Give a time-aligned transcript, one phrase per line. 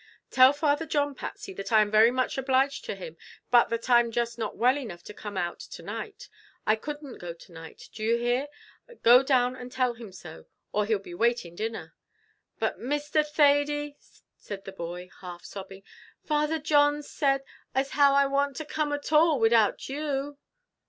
[0.31, 3.17] "Tell Father John, Patsy, that I am very much obliged to him,
[3.51, 6.27] but that I'm not just well enough to come out to night.
[6.65, 8.47] I couldn't go to night, do you hear;
[9.03, 11.93] go down and tell him so, or he'll be waiting dinner."
[12.57, 13.23] "But, Mr.
[13.23, 13.95] Thady,"
[14.35, 15.83] said the boy, half sobbing,
[16.25, 17.43] "Father John said
[17.75, 20.39] as how I warn't to come at all widout you."